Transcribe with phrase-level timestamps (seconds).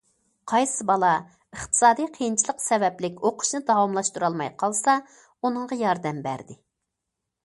[0.51, 1.09] قايسى بالا
[1.57, 6.57] ئىقتىسادىي قىيىنچىلىق سەۋەبلىك ئوقۇشىنى داۋاملاشتۇرالماي قالسا، ئۇنىڭغا ياردەم بەردى.